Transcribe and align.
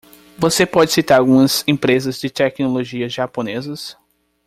Você 0.35 0.65
pode 0.65 0.91
citar 0.91 1.19
algumas 1.19 1.63
empresas 1.67 2.19
de 2.19 2.27
tecnologia 2.27 3.07
japonesas? 3.07 3.95